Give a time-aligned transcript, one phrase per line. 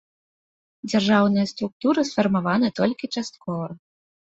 [0.93, 3.75] Дзяржаўныя структуры сфармаваныя толькі часткова.